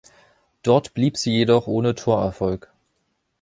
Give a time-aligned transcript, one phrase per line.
[0.63, 2.73] Dort blieb sie jedoch ohne Torerfolg.